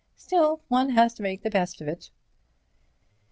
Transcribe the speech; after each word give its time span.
Still, 0.15 0.63
one 0.67 0.89
has 0.89 1.13
to 1.13 1.21
make 1.21 1.43
the 1.43 1.51
best 1.51 1.79
of 1.79 1.87
it." 1.87 2.09